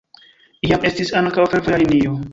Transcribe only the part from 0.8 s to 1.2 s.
estis